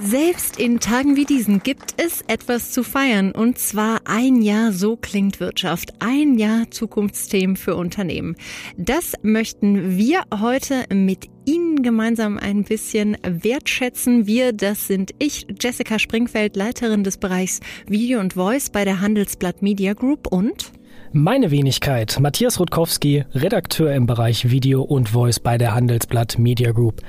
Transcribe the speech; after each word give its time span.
Selbst 0.00 0.58
in 0.58 0.80
Tagen 0.80 1.14
wie 1.14 1.24
diesen 1.24 1.62
gibt 1.62 1.94
es 2.02 2.22
etwas 2.26 2.72
zu 2.72 2.82
feiern. 2.82 3.30
Und 3.30 3.58
zwar 3.58 4.00
ein 4.06 4.42
Jahr 4.42 4.72
So 4.72 4.96
klingt 4.96 5.38
Wirtschaft. 5.38 5.94
Ein 6.00 6.36
Jahr 6.36 6.70
Zukunftsthemen 6.70 7.56
für 7.56 7.76
Unternehmen. 7.76 8.34
Das 8.76 9.12
möchten 9.22 9.96
wir 9.96 10.24
heute 10.40 10.84
mit 10.92 11.28
Ihnen 11.46 11.82
gemeinsam 11.82 12.38
ein 12.38 12.64
bisschen 12.64 13.16
wertschätzen. 13.22 14.26
Wir, 14.26 14.52
das 14.52 14.88
sind 14.88 15.12
ich, 15.18 15.46
Jessica 15.60 15.98
Springfeld, 15.98 16.56
Leiterin 16.56 17.04
des 17.04 17.18
Bereichs 17.18 17.60
Video 17.86 18.18
und 18.18 18.34
Voice 18.34 18.70
bei 18.70 18.84
der 18.84 19.00
Handelsblatt 19.00 19.62
Media 19.62 19.92
Group 19.92 20.26
und 20.26 20.72
meine 21.14 21.52
Wenigkeit, 21.52 22.18
Matthias 22.20 22.58
Rutkowski, 22.58 23.24
Redakteur 23.34 23.94
im 23.94 24.06
Bereich 24.06 24.50
Video 24.50 24.82
und 24.82 25.10
Voice 25.10 25.38
bei 25.38 25.56
der 25.56 25.72
Handelsblatt 25.72 26.40
Media 26.40 26.72
Group. 26.72 27.02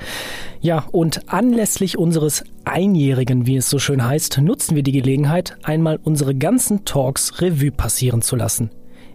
Ja, 0.61 0.85
und 0.91 1.33
anlässlich 1.33 1.97
unseres 1.97 2.43
Einjährigen, 2.65 3.47
wie 3.47 3.57
es 3.57 3.67
so 3.69 3.79
schön 3.79 4.05
heißt, 4.05 4.39
nutzen 4.41 4.75
wir 4.75 4.83
die 4.83 4.91
Gelegenheit, 4.91 5.57
einmal 5.63 5.99
unsere 6.03 6.35
ganzen 6.35 6.85
Talks 6.85 7.41
Revue 7.41 7.71
passieren 7.71 8.21
zu 8.21 8.35
lassen. 8.35 8.69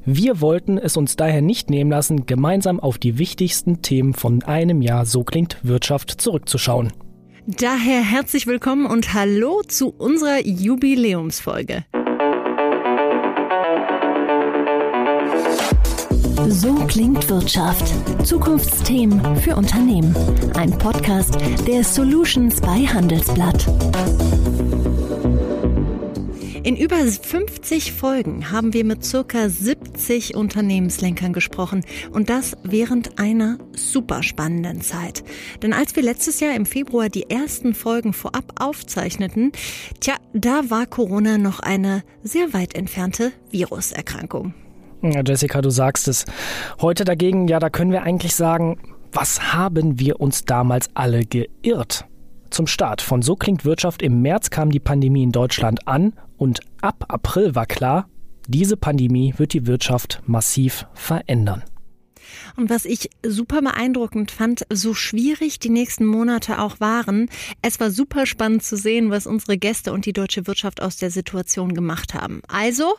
Wir 0.04 0.40
wollten 0.40 0.76
es 0.76 0.96
uns 0.96 1.14
daher 1.14 1.40
nicht 1.40 1.70
nehmen 1.70 1.90
lassen, 1.90 2.26
gemeinsam 2.26 2.80
auf 2.80 2.98
die 2.98 3.16
wichtigsten 3.16 3.82
Themen 3.82 4.12
von 4.12 4.42
einem 4.42 4.82
Jahr 4.82 5.06
So 5.06 5.22
klingt 5.22 5.58
Wirtschaft 5.62 6.20
zurückzuschauen. 6.20 6.92
Daher 7.46 8.02
herzlich 8.02 8.48
willkommen 8.48 8.86
und 8.86 9.14
hallo 9.14 9.62
zu 9.66 9.90
unserer 9.90 10.44
Jubiläumsfolge. 10.44 11.84
So 16.48 16.74
klingt 16.86 17.28
Wirtschaft. 17.28 17.92
Zukunftsthemen 18.26 19.36
für 19.36 19.56
Unternehmen. 19.56 20.14
Ein 20.54 20.70
Podcast 20.70 21.36
der 21.66 21.84
Solutions 21.84 22.60
bei 22.60 22.86
Handelsblatt. 22.86 23.66
In 26.62 26.76
über 26.76 26.96
50 26.96 27.92
Folgen 27.92 28.50
haben 28.50 28.72
wir 28.72 28.84
mit 28.84 29.04
circa 29.04 29.48
70 29.48 30.34
Unternehmenslenkern 30.34 31.32
gesprochen 31.32 31.84
und 32.12 32.30
das 32.30 32.56
während 32.62 33.18
einer 33.18 33.58
super 33.74 34.22
spannenden 34.22 34.80
Zeit. 34.82 35.24
Denn 35.62 35.72
als 35.72 35.96
wir 35.96 36.02
letztes 36.02 36.40
Jahr 36.40 36.54
im 36.54 36.66
Februar 36.66 37.08
die 37.08 37.30
ersten 37.30 37.74
Folgen 37.74 38.12
vorab 38.12 38.60
aufzeichneten, 38.60 39.52
tja, 40.00 40.16
da 40.32 40.70
war 40.70 40.86
Corona 40.86 41.38
noch 41.38 41.60
eine 41.60 42.02
sehr 42.22 42.52
weit 42.52 42.74
entfernte 42.74 43.32
Viruserkrankung. 43.50 44.54
Ja, 45.02 45.22
Jessica, 45.26 45.62
du 45.62 45.70
sagst 45.70 46.08
es. 46.08 46.26
Heute 46.80 47.04
dagegen, 47.04 47.48
ja, 47.48 47.58
da 47.58 47.70
können 47.70 47.92
wir 47.92 48.02
eigentlich 48.02 48.34
sagen, 48.34 48.78
was 49.12 49.54
haben 49.54 49.98
wir 49.98 50.20
uns 50.20 50.44
damals 50.44 50.90
alle 50.94 51.24
geirrt? 51.24 52.04
Zum 52.50 52.66
Start 52.66 53.00
von 53.00 53.22
So 53.22 53.36
klingt 53.36 53.64
Wirtschaft 53.64 54.02
im 54.02 54.22
März 54.22 54.50
kam 54.50 54.70
die 54.70 54.80
Pandemie 54.80 55.22
in 55.22 55.32
Deutschland 55.32 55.86
an 55.88 56.12
und 56.36 56.60
ab 56.82 57.04
April 57.08 57.54
war 57.54 57.66
klar, 57.66 58.08
diese 58.46 58.76
Pandemie 58.76 59.34
wird 59.36 59.52
die 59.52 59.66
Wirtschaft 59.66 60.20
massiv 60.26 60.86
verändern. 60.94 61.62
Und 62.56 62.70
was 62.70 62.84
ich 62.84 63.10
super 63.24 63.62
beeindruckend 63.62 64.30
fand, 64.30 64.64
so 64.70 64.94
schwierig 64.94 65.58
die 65.58 65.70
nächsten 65.70 66.06
Monate 66.06 66.58
auch 66.58 66.80
waren, 66.80 67.28
es 67.62 67.80
war 67.80 67.90
super 67.90 68.26
spannend 68.26 68.62
zu 68.62 68.76
sehen, 68.76 69.10
was 69.10 69.26
unsere 69.26 69.58
Gäste 69.58 69.92
und 69.92 70.06
die 70.06 70.12
deutsche 70.12 70.46
Wirtschaft 70.46 70.82
aus 70.82 70.96
der 70.96 71.10
Situation 71.10 71.74
gemacht 71.74 72.14
haben. 72.14 72.42
Also 72.48 72.94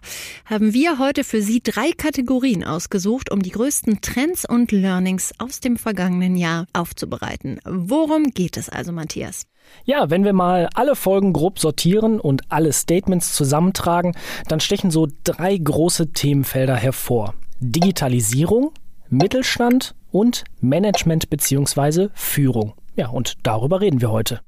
haben 0.45 0.73
wir 0.73 0.99
heute 0.99 1.23
für 1.23 1.41
Sie 1.41 1.61
drei 1.61 1.91
Kategorien 1.91 2.63
ausgesucht, 2.63 3.31
um 3.31 3.41
die 3.41 3.51
größten 3.51 4.01
Trends 4.01 4.45
und 4.47 4.71
Learnings 4.71 5.31
aus 5.37 5.59
dem 5.59 5.77
vergangenen 5.77 6.35
Jahr 6.35 6.67
aufzubereiten. 6.73 7.59
Worum 7.65 8.31
geht 8.31 8.57
es 8.57 8.69
also, 8.69 8.91
Matthias? 8.91 9.45
Ja, 9.85 10.09
wenn 10.09 10.23
wir 10.23 10.33
mal 10.33 10.69
alle 10.73 10.95
Folgen 10.95 11.33
grob 11.33 11.59
sortieren 11.59 12.19
und 12.19 12.43
alle 12.49 12.73
Statements 12.73 13.33
zusammentragen, 13.33 14.15
dann 14.47 14.59
stechen 14.59 14.91
so 14.91 15.07
drei 15.23 15.57
große 15.57 16.13
Themenfelder 16.13 16.75
hervor. 16.75 17.33
Digitalisierung, 17.59 18.71
Mittelstand 19.13 19.93
und 20.11 20.45
Management 20.61 21.29
bzw. 21.29 22.07
Führung. 22.13 22.75
Ja, 22.95 23.09
und 23.09 23.33
darüber 23.43 23.81
reden 23.81 23.99
wir 23.99 24.09
heute. 24.09 24.39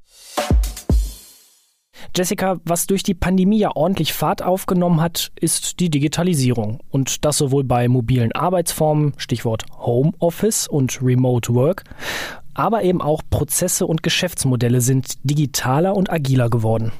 Jessica, 2.16 2.58
was 2.64 2.86
durch 2.86 3.02
die 3.02 3.12
Pandemie 3.12 3.58
ja 3.58 3.76
ordentlich 3.76 4.14
Fahrt 4.14 4.42
aufgenommen 4.42 5.02
hat, 5.02 5.32
ist 5.38 5.80
die 5.80 5.90
Digitalisierung. 5.90 6.80
Und 6.90 7.26
das 7.26 7.36
sowohl 7.36 7.64
bei 7.64 7.88
mobilen 7.88 8.32
Arbeitsformen, 8.32 9.12
Stichwort 9.18 9.66
Homeoffice 9.76 10.66
und 10.66 11.02
Remote 11.02 11.54
Work, 11.54 11.84
aber 12.54 12.84
eben 12.84 13.02
auch 13.02 13.20
Prozesse 13.28 13.86
und 13.86 14.02
Geschäftsmodelle 14.02 14.80
sind 14.80 15.18
digitaler 15.24 15.94
und 15.94 16.10
agiler 16.10 16.48
geworden. 16.48 16.92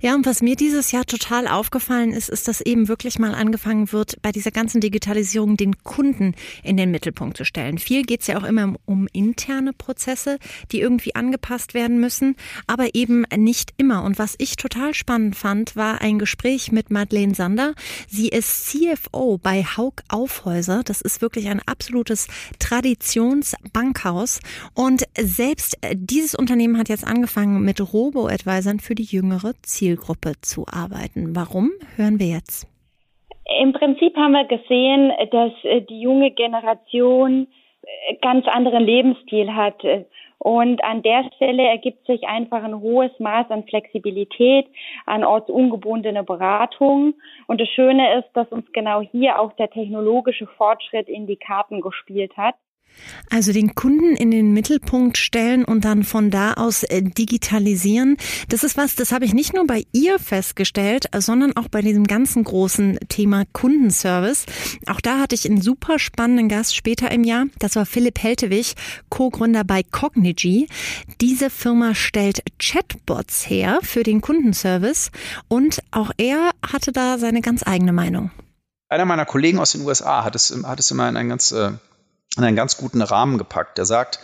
Ja, 0.00 0.14
und 0.14 0.26
was 0.26 0.42
mir 0.42 0.56
dieses 0.56 0.92
Jahr 0.92 1.04
total 1.04 1.46
aufgefallen 1.46 2.12
ist, 2.12 2.28
ist, 2.28 2.48
dass 2.48 2.60
eben 2.60 2.88
wirklich 2.88 3.18
mal 3.18 3.34
angefangen 3.34 3.92
wird, 3.92 4.20
bei 4.22 4.32
dieser 4.32 4.50
ganzen 4.50 4.80
Digitalisierung 4.80 5.56
den 5.56 5.82
Kunden 5.82 6.34
in 6.62 6.76
den 6.76 6.90
Mittelpunkt 6.90 7.36
zu 7.36 7.44
stellen. 7.44 7.78
Viel 7.78 8.02
geht 8.02 8.22
es 8.22 8.26
ja 8.26 8.38
auch 8.38 8.44
immer 8.44 8.74
um 8.84 9.08
interne 9.12 9.72
Prozesse, 9.72 10.38
die 10.70 10.80
irgendwie 10.80 11.14
angepasst 11.14 11.74
werden 11.74 12.00
müssen, 12.00 12.36
aber 12.66 12.94
eben 12.94 13.24
nicht 13.36 13.74
immer. 13.76 14.02
Und 14.04 14.18
was 14.18 14.34
ich 14.38 14.56
total 14.56 14.94
spannend 14.94 15.36
fand, 15.36 15.76
war 15.76 16.00
ein 16.00 16.18
Gespräch 16.18 16.72
mit 16.72 16.90
Madeleine 16.90 17.34
Sander. 17.34 17.74
Sie 18.08 18.28
ist 18.28 18.66
CFO 18.66 19.38
bei 19.38 19.64
Haug 19.64 20.02
Aufhäuser. 20.08 20.82
Das 20.84 21.00
ist 21.00 21.20
wirklich 21.20 21.48
ein 21.48 21.60
absolutes 21.66 22.28
Traditionsbankhaus. 22.58 24.40
Und 24.74 25.04
selbst 25.18 25.76
dieses 25.94 26.34
Unternehmen 26.34 26.78
hat 26.78 26.88
jetzt 26.88 27.06
angefangen 27.06 27.62
mit 27.62 27.80
Robo-Advisern 27.80 28.80
für 28.80 28.94
die 28.94 29.04
jüngere 29.04 29.54
Zielgruppe 29.62 30.32
zu 30.40 30.66
arbeiten. 30.66 31.34
Warum? 31.34 31.70
Hören 31.96 32.18
wir 32.18 32.26
jetzt. 32.26 32.68
Im 33.60 33.72
Prinzip 33.72 34.16
haben 34.16 34.32
wir 34.32 34.44
gesehen, 34.44 35.12
dass 35.30 35.52
äh, 35.64 35.82
die 35.82 36.00
junge 36.00 36.30
Generation 36.30 37.48
äh, 37.82 38.14
ganz 38.22 38.46
anderen 38.46 38.84
Lebensstil 38.84 39.54
hat. 39.54 39.82
Und 40.38 40.82
an 40.82 41.02
der 41.02 41.30
Stelle 41.36 41.62
ergibt 41.62 42.04
sich 42.06 42.26
einfach 42.26 42.64
ein 42.64 42.80
hohes 42.80 43.12
Maß 43.20 43.50
an 43.50 43.62
Flexibilität, 43.62 44.66
an 45.06 45.22
ortsungebundene 45.22 46.24
Beratung. 46.24 47.14
Und 47.46 47.60
das 47.60 47.68
Schöne 47.68 48.18
ist, 48.18 48.28
dass 48.34 48.48
uns 48.48 48.66
genau 48.72 49.02
hier 49.02 49.38
auch 49.38 49.52
der 49.52 49.70
technologische 49.70 50.48
Fortschritt 50.48 51.08
in 51.08 51.28
die 51.28 51.36
Karten 51.36 51.80
gespielt 51.80 52.36
hat. 52.36 52.56
Also 53.30 53.52
den 53.52 53.74
Kunden 53.74 54.14
in 54.14 54.30
den 54.30 54.52
Mittelpunkt 54.52 55.16
stellen 55.16 55.64
und 55.64 55.84
dann 55.84 56.04
von 56.04 56.30
da 56.30 56.54
aus 56.54 56.82
äh, 56.82 57.02
digitalisieren. 57.02 58.16
Das 58.48 58.62
ist 58.62 58.76
was, 58.76 58.94
das 58.94 59.12
habe 59.12 59.24
ich 59.24 59.32
nicht 59.32 59.54
nur 59.54 59.66
bei 59.66 59.84
ihr 59.92 60.18
festgestellt, 60.18 61.06
sondern 61.16 61.56
auch 61.56 61.68
bei 61.68 61.80
diesem 61.80 62.06
ganzen 62.06 62.44
großen 62.44 62.98
Thema 63.08 63.44
Kundenservice. 63.52 64.46
Auch 64.86 65.00
da 65.00 65.18
hatte 65.18 65.34
ich 65.34 65.48
einen 65.48 65.62
super 65.62 65.98
spannenden 65.98 66.48
Gast 66.48 66.76
später 66.76 67.10
im 67.10 67.24
Jahr. 67.24 67.46
Das 67.58 67.76
war 67.76 67.86
Philipp 67.86 68.18
Heltewig, 68.22 68.74
Co-Gründer 69.08 69.64
bei 69.64 69.82
Cognigy. 69.82 70.68
Diese 71.20 71.50
Firma 71.50 71.94
stellt 71.94 72.42
Chatbots 72.58 73.48
her 73.48 73.78
für 73.82 74.02
den 74.02 74.20
Kundenservice 74.20 75.10
und 75.48 75.80
auch 75.90 76.10
er 76.18 76.50
hatte 76.66 76.92
da 76.92 77.18
seine 77.18 77.40
ganz 77.40 77.66
eigene 77.66 77.92
Meinung. 77.92 78.30
Einer 78.88 79.06
meiner 79.06 79.24
Kollegen 79.24 79.58
aus 79.58 79.72
den 79.72 79.86
USA 79.86 80.22
hat 80.22 80.36
es, 80.36 80.54
hat 80.64 80.78
es 80.78 80.90
immer 80.90 81.08
in 81.08 81.16
ein 81.16 81.30
ganz 81.30 81.50
äh 81.52 81.72
in 82.36 82.44
einen 82.44 82.56
ganz 82.56 82.76
guten 82.76 83.02
Rahmen 83.02 83.38
gepackt. 83.38 83.78
Der 83.78 83.84
sagt, 83.84 84.20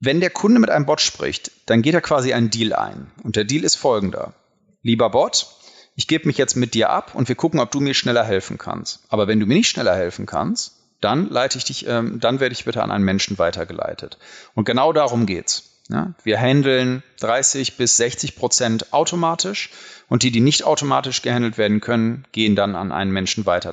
wenn 0.00 0.20
der 0.20 0.30
Kunde 0.30 0.60
mit 0.60 0.70
einem 0.70 0.86
Bot 0.86 1.00
spricht, 1.00 1.50
dann 1.66 1.82
geht 1.82 1.94
er 1.94 2.00
quasi 2.00 2.32
einen 2.32 2.50
Deal 2.50 2.72
ein. 2.72 3.10
Und 3.22 3.36
der 3.36 3.44
Deal 3.44 3.64
ist 3.64 3.76
folgender. 3.76 4.34
Lieber 4.82 5.10
Bot, 5.10 5.46
ich 5.94 6.06
gebe 6.06 6.26
mich 6.26 6.36
jetzt 6.36 6.56
mit 6.56 6.74
dir 6.74 6.90
ab 6.90 7.14
und 7.14 7.28
wir 7.28 7.34
gucken, 7.34 7.58
ob 7.60 7.70
du 7.70 7.80
mir 7.80 7.94
schneller 7.94 8.24
helfen 8.24 8.58
kannst. 8.58 9.00
Aber 9.08 9.26
wenn 9.26 9.40
du 9.40 9.46
mir 9.46 9.54
nicht 9.54 9.68
schneller 9.68 9.96
helfen 9.96 10.26
kannst, 10.26 10.76
dann 11.00 11.28
leite 11.28 11.58
ich 11.58 11.64
dich, 11.64 11.86
ähm, 11.88 12.20
dann 12.20 12.40
werde 12.40 12.52
ich 12.52 12.64
bitte 12.64 12.82
an 12.82 12.90
einen 12.90 13.04
Menschen 13.04 13.38
weitergeleitet. 13.38 14.18
Und 14.54 14.64
genau 14.64 14.92
darum 14.92 15.26
geht's. 15.26 15.72
Ja, 15.88 16.14
wir 16.24 16.38
handeln 16.38 17.04
30 17.20 17.76
bis 17.76 17.96
60 17.96 18.36
Prozent 18.36 18.92
automatisch 18.92 19.70
und 20.08 20.24
die, 20.24 20.32
die 20.32 20.40
nicht 20.40 20.64
automatisch 20.64 21.22
gehandelt 21.22 21.58
werden 21.58 21.80
können, 21.80 22.26
gehen 22.32 22.56
dann 22.56 22.74
an 22.74 22.90
einen 22.90 23.12
Menschen 23.12 23.46
weiter. 23.46 23.72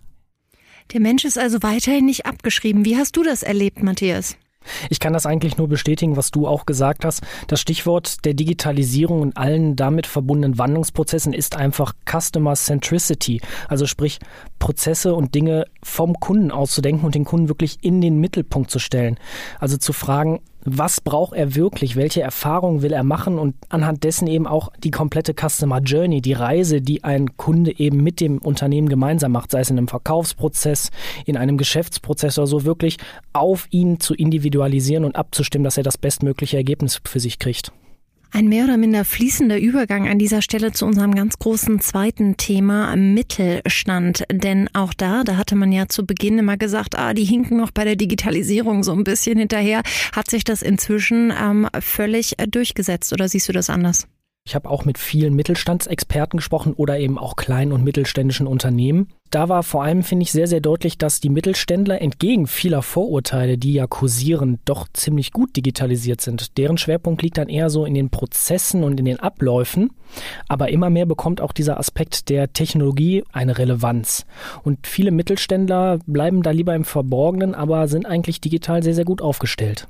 Der 0.91 0.99
Mensch 0.99 1.25
ist 1.25 1.37
also 1.37 1.63
weiterhin 1.63 2.05
nicht 2.05 2.25
abgeschrieben. 2.25 2.85
Wie 2.85 2.97
hast 2.97 3.15
du 3.15 3.23
das 3.23 3.43
erlebt, 3.43 3.81
Matthias? 3.81 4.37
Ich 4.89 4.99
kann 4.99 5.13
das 5.13 5.25
eigentlich 5.25 5.57
nur 5.57 5.67
bestätigen, 5.67 6.15
was 6.17 6.31
du 6.31 6.47
auch 6.47 6.65
gesagt 6.65 7.05
hast. 7.05 7.21
Das 7.47 7.59
Stichwort 7.59 8.25
der 8.25 8.33
Digitalisierung 8.33 9.21
und 9.21 9.37
allen 9.37 9.75
damit 9.75 10.07
verbundenen 10.07 10.57
Wandlungsprozessen 10.57 11.33
ist 11.33 11.55
einfach 11.55 11.93
Customer 12.09 12.55
Centricity. 12.55 13.41
Also 13.67 13.85
sprich, 13.85 14.19
Prozesse 14.59 15.15
und 15.15 15.35
Dinge 15.35 15.65
vom 15.81 16.19
Kunden 16.19 16.51
auszudenken 16.51 17.05
und 17.05 17.15
den 17.15 17.25
Kunden 17.25 17.49
wirklich 17.49 17.79
in 17.81 18.01
den 18.01 18.19
Mittelpunkt 18.19 18.71
zu 18.71 18.79
stellen. 18.79 19.17
Also 19.59 19.77
zu 19.77 19.93
fragen, 19.93 20.39
was 20.65 21.01
braucht 21.01 21.33
er 21.35 21.55
wirklich, 21.55 21.95
welche 21.95 22.21
Erfahrungen 22.21 22.81
will 22.81 22.93
er 22.93 23.03
machen 23.03 23.37
und 23.37 23.55
anhand 23.69 24.03
dessen 24.03 24.27
eben 24.27 24.47
auch 24.47 24.71
die 24.83 24.91
komplette 24.91 25.33
Customer 25.33 25.79
Journey, 25.79 26.21
die 26.21 26.33
Reise, 26.33 26.81
die 26.81 27.03
ein 27.03 27.37
Kunde 27.37 27.77
eben 27.77 28.03
mit 28.03 28.19
dem 28.19 28.37
Unternehmen 28.37 28.89
gemeinsam 28.89 29.31
macht, 29.33 29.51
sei 29.51 29.59
es 29.61 29.69
in 29.69 29.77
einem 29.77 29.87
Verkaufsprozess, 29.87 30.91
in 31.25 31.37
einem 31.37 31.57
Geschäftsprozess 31.57 32.37
oder 32.37 32.47
so, 32.47 32.65
wirklich 32.65 32.97
auf 33.33 33.67
ihn 33.71 33.99
zu 33.99 34.13
individualisieren 34.13 35.05
und 35.05 35.15
abzustimmen, 35.15 35.63
dass 35.63 35.77
er 35.77 35.83
das 35.83 35.97
bestmögliche 35.97 36.57
Ergebnis 36.57 37.01
für 37.03 37.19
sich 37.19 37.39
kriegt. 37.39 37.71
Ein 38.35 38.47
mehr 38.47 38.63
oder 38.63 38.77
minder 38.77 39.05
fließender 39.05 39.59
Übergang 39.59 40.07
an 40.07 40.17
dieser 40.17 40.41
Stelle 40.41 40.71
zu 40.71 40.87
unserem 40.87 41.13
ganz 41.13 41.37
großen 41.37 41.79
zweiten 41.81 42.35
Thema 42.35 42.95
Mittelstand. 42.95 44.23
Denn 44.31 44.67
auch 44.73 44.95
da, 44.95 45.23
da 45.23 45.37
hatte 45.37 45.55
man 45.55 45.71
ja 45.71 45.87
zu 45.87 46.03
Beginn 46.03 46.39
immer 46.39 46.57
gesagt, 46.57 46.97
ah, 46.97 47.13
die 47.13 47.25
hinken 47.25 47.57
noch 47.57 47.69
bei 47.69 47.83
der 47.83 47.95
Digitalisierung 47.95 48.81
so 48.81 48.91
ein 48.91 49.03
bisschen 49.03 49.37
hinterher. 49.37 49.83
Hat 50.15 50.31
sich 50.31 50.43
das 50.43 50.63
inzwischen 50.63 51.31
ähm, 51.39 51.67
völlig 51.79 52.33
durchgesetzt 52.49 53.13
oder 53.13 53.29
siehst 53.29 53.49
du 53.49 53.53
das 53.53 53.69
anders? 53.69 54.07
Ich 54.45 54.55
habe 54.55 54.69
auch 54.69 54.83
mit 54.83 54.97
vielen 54.97 55.35
Mittelstandsexperten 55.35 56.37
gesprochen 56.37 56.73
oder 56.73 56.99
eben 56.99 57.17
auch 57.17 57.37
kleinen 57.37 57.71
und 57.71 57.81
mittelständischen 57.81 58.45
Unternehmen. 58.45 59.07
Da 59.29 59.47
war 59.47 59.63
vor 59.63 59.83
allem, 59.83 60.03
finde 60.03 60.23
ich, 60.23 60.33
sehr, 60.33 60.47
sehr 60.47 60.59
deutlich, 60.59 60.97
dass 60.97 61.21
die 61.21 61.29
Mittelständler 61.29 62.01
entgegen 62.01 62.45
vieler 62.45 62.81
Vorurteile, 62.81 63.57
die 63.57 63.73
ja 63.73 63.87
kursieren, 63.87 64.59
doch 64.65 64.87
ziemlich 64.91 65.31
gut 65.31 65.55
digitalisiert 65.55 66.19
sind. 66.19 66.57
Deren 66.57 66.77
Schwerpunkt 66.77 67.21
liegt 67.21 67.37
dann 67.37 67.47
eher 67.47 67.69
so 67.69 67.85
in 67.85 67.93
den 67.93 68.09
Prozessen 68.09 68.83
und 68.83 68.99
in 68.99 69.05
den 69.05 69.19
Abläufen. 69.21 69.91
Aber 70.49 70.67
immer 70.69 70.89
mehr 70.89 71.05
bekommt 71.05 71.39
auch 71.39 71.53
dieser 71.53 71.79
Aspekt 71.79 72.27
der 72.27 72.51
Technologie 72.51 73.23
eine 73.31 73.57
Relevanz. 73.57 74.25
Und 74.63 74.87
viele 74.87 75.11
Mittelständler 75.11 75.99
bleiben 76.05 76.43
da 76.43 76.51
lieber 76.51 76.75
im 76.75 76.83
Verborgenen, 76.83 77.55
aber 77.55 77.87
sind 77.87 78.05
eigentlich 78.05 78.41
digital 78.41 78.83
sehr, 78.83 78.93
sehr 78.93 79.05
gut 79.05 79.21
aufgestellt 79.21 79.87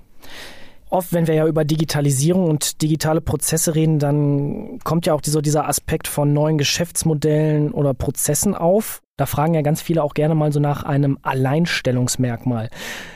oft, 0.93 1.11
wenn 1.11 1.27
wir 1.27 1.33
ja 1.33 1.47
über 1.47 1.65
Digitalisierung 1.65 2.49
und 2.49 2.81
digitale 2.81 3.19
Prozesse 3.19 3.75
reden, 3.75 3.99
dann 3.99 4.79
kommt 4.83 5.05
ja 5.05 5.13
auch 5.13 5.21
dieser, 5.21 5.41
dieser 5.41 5.67
Aspekt 5.67 6.07
von 6.07 6.33
neuen 6.33 6.57
Geschäftsmodellen 6.57 7.71
oder 7.71 7.93
Prozessen 7.93 8.53
auf. 8.53 9.01
Da 9.17 9.25
fragen 9.25 9.53
ja 9.53 9.61
ganz 9.61 9.81
viele 9.81 10.03
auch 10.03 10.13
gerne 10.13 10.35
mal 10.35 10.51
so 10.51 10.59
nach 10.59 10.83
einem 10.83 11.17
Alleinstellungsmerkmal. 11.21 12.69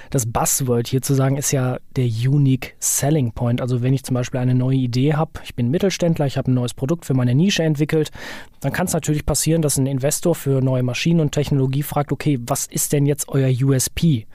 Das 0.10 0.26
Buzzword 0.32 0.88
hier 0.88 1.02
zu 1.02 1.14
sagen 1.14 1.38
ist 1.38 1.52
ja 1.52 1.78
der 1.96 2.06
Unique 2.06 2.76
Selling 2.80 3.32
Point. 3.32 3.62
Also 3.62 3.82
wenn 3.82 3.94
ich 3.94 4.04
zum 4.04 4.14
Beispiel 4.14 4.40
eine 4.40 4.56
neue 4.56 4.78
Idee 4.78 5.14
habe, 5.14 5.32
ich 5.44 5.56
bin 5.56 5.70
Mittelständler, 5.70 6.26
ich 6.26 6.38
habe 6.38 6.52
ein 6.52 6.56
neues 6.56 6.74
Produkt 6.74 7.06
für 7.06 7.14
meine 7.14 7.36
Nische 7.36 7.64
entwickelt, 7.64 8.12
dann 8.60 8.74
kann 8.74 8.88
es 8.88 8.94
natürlich 8.94 9.26
passieren, 9.26 9.62
dass 9.62 9.78
ein 9.78 9.88
Investor 9.88 10.34
für 10.36 10.62
neue 10.62 10.84
Maschinen 10.84 11.20
und 11.20 11.32
Technologie 11.32 11.84
fragt, 11.84 12.12
okay, 12.12 12.40
was 12.42 12.66
ist 12.68 12.94
denn 12.94 13.06
jetzt 13.06 13.30
euer 13.30 13.50
USP? 13.50 14.26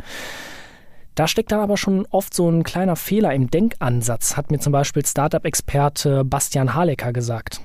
Da 1.14 1.28
steckt 1.28 1.52
dann 1.52 1.60
aber 1.60 1.76
schon 1.76 2.06
oft 2.10 2.32
so 2.34 2.48
ein 2.50 2.62
kleiner 2.62 2.96
Fehler 2.96 3.34
im 3.34 3.50
Denkansatz, 3.50 4.36
hat 4.36 4.50
mir 4.50 4.58
zum 4.58 4.72
Beispiel 4.72 5.04
Startup-Experte 5.04 6.24
Bastian 6.24 6.74
Halecker 6.74 7.12
gesagt. 7.12 7.60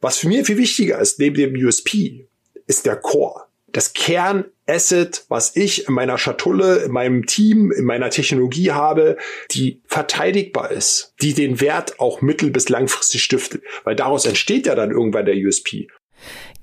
Was 0.00 0.18
für 0.18 0.28
mich 0.28 0.46
viel 0.46 0.58
wichtiger 0.58 0.98
ist, 0.98 1.20
neben 1.20 1.36
dem 1.36 1.54
USP, 1.54 2.28
ist 2.66 2.86
der 2.86 2.96
Core. 2.96 3.44
Das 3.70 3.94
Kernasset, 3.94 5.24
was 5.28 5.56
ich 5.56 5.88
in 5.88 5.94
meiner 5.94 6.18
Schatulle, 6.18 6.82
in 6.82 6.92
meinem 6.92 7.24
Team, 7.24 7.72
in 7.72 7.84
meiner 7.84 8.10
Technologie 8.10 8.72
habe, 8.72 9.16
die 9.52 9.80
verteidigbar 9.86 10.70
ist, 10.70 11.14
die 11.22 11.32
den 11.32 11.60
Wert 11.60 11.98
auch 12.00 12.20
mittel- 12.20 12.50
bis 12.50 12.68
langfristig 12.68 13.22
stiftet. 13.22 13.62
Weil 13.84 13.96
daraus 13.96 14.26
entsteht 14.26 14.66
ja 14.66 14.74
dann 14.74 14.90
irgendwann 14.90 15.24
der 15.24 15.36
USP. 15.36 15.88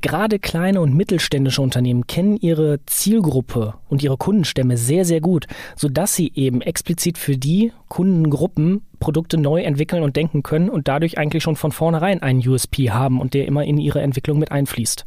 Gerade 0.02 0.40
kleine 0.40 0.82
und 0.82 0.96
mittelständische 0.96 1.62
Unternehmen 1.62 2.08
kennen 2.08 2.38
ihre 2.38 2.80
Zielgruppe 2.86 3.76
und 3.90 4.02
ihre 4.02 4.18
Kundenstämme 4.18 4.78
sehr, 4.78 5.06
sehr 5.06 5.22
gut, 5.22 5.48
sodass 5.76 6.16
sie 6.16 6.32
eben 6.36 6.62
explizit 6.62 7.18
für 7.18 7.38
die 7.38 7.74
Kundengruppen 7.88 8.82
Produkte 9.00 9.38
neu 9.38 9.62
entwickeln 9.62 10.04
und 10.04 10.16
denken 10.16 10.44
können 10.44 10.70
und 10.70 10.88
dadurch 10.88 11.18
eigentlich 11.18 11.44
schon 11.44 11.56
von 11.56 11.72
vornherein 11.72 12.22
einen 12.22 12.46
USP 12.48 12.92
haben 12.92 13.20
und 13.20 13.34
der 13.34 13.46
immer 13.46 13.64
in 13.64 13.78
ihre 13.78 14.02
Entwicklung 14.02 14.40
mit 14.40 14.52
einfließt. 14.52 15.06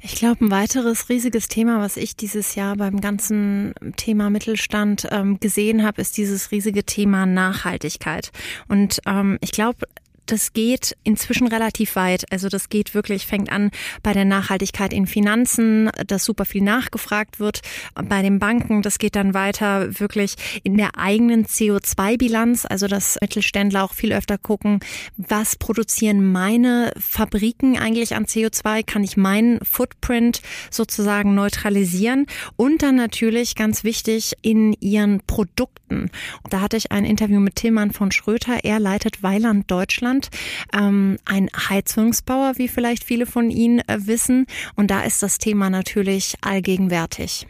Ich 0.00 0.16
glaube, 0.16 0.44
ein 0.44 0.50
weiteres 0.50 1.08
riesiges 1.08 1.48
Thema, 1.48 1.80
was 1.80 1.96
ich 1.96 2.16
dieses 2.16 2.54
Jahr 2.54 2.76
beim 2.76 3.00
ganzen 3.00 3.74
Thema 3.96 4.30
Mittelstand 4.30 5.08
ähm, 5.10 5.40
gesehen 5.40 5.82
habe, 5.82 6.00
ist 6.00 6.16
dieses 6.16 6.50
riesige 6.50 6.84
Thema 6.84 7.24
Nachhaltigkeit. 7.26 8.32
Und 8.68 9.00
ähm, 9.06 9.38
ich 9.40 9.52
glaube, 9.52 9.86
das 10.26 10.52
geht 10.52 10.96
inzwischen 11.04 11.48
relativ 11.48 11.96
weit. 11.96 12.30
Also 12.30 12.48
das 12.48 12.68
geht 12.68 12.94
wirklich, 12.94 13.26
fängt 13.26 13.50
an 13.50 13.70
bei 14.02 14.12
der 14.12 14.24
Nachhaltigkeit 14.24 14.92
in 14.92 15.06
Finanzen, 15.06 15.90
dass 16.06 16.24
super 16.24 16.44
viel 16.44 16.62
nachgefragt 16.62 17.40
wird. 17.40 17.62
Bei 17.94 18.22
den 18.22 18.38
Banken, 18.38 18.82
das 18.82 18.98
geht 18.98 19.16
dann 19.16 19.34
weiter 19.34 19.98
wirklich 20.00 20.36
in 20.62 20.76
der 20.76 20.96
eigenen 20.96 21.46
CO2-Bilanz, 21.46 22.66
also 22.66 22.86
dass 22.86 23.18
Mittelständler 23.32 23.82
auch 23.82 23.94
viel 23.94 24.12
öfter 24.12 24.36
gucken, 24.36 24.80
was 25.16 25.56
produzieren 25.56 26.32
meine 26.32 26.92
Fabriken 26.98 27.78
eigentlich 27.78 28.14
an 28.14 28.26
CO2? 28.26 28.84
Kann 28.84 29.02
ich 29.02 29.16
meinen 29.16 29.58
Footprint 29.64 30.42
sozusagen 30.70 31.34
neutralisieren? 31.34 32.26
Und 32.56 32.82
dann 32.82 32.96
natürlich 32.96 33.54
ganz 33.54 33.84
wichtig 33.84 34.34
in 34.42 34.74
ihren 34.80 35.20
Produkten. 35.26 36.10
Da 36.50 36.60
hatte 36.60 36.76
ich 36.76 36.92
ein 36.92 37.06
Interview 37.06 37.40
mit 37.40 37.56
Tillmann 37.56 37.92
von 37.92 38.12
Schröter. 38.12 38.64
Er 38.64 38.78
leitet 38.78 39.22
Weiland 39.22 39.70
Deutschland 39.70 40.11
Deutschland, 40.12 40.28
ähm, 40.74 41.18
ein 41.24 41.48
Heizungsbauer, 41.68 42.52
wie 42.56 42.68
vielleicht 42.68 43.04
viele 43.04 43.26
von 43.26 43.50
Ihnen 43.50 43.80
äh, 43.80 43.98
wissen. 44.00 44.46
Und 44.76 44.90
da 44.90 45.02
ist 45.02 45.22
das 45.22 45.38
Thema 45.38 45.70
natürlich 45.70 46.34
allgegenwärtig. 46.42 47.46